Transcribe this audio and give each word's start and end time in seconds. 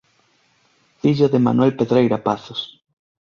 Fillo 1.01 1.27
de 1.33 1.39
Manuel 1.47 1.71
Pedreira 1.79 2.17
Pazos. 2.27 2.61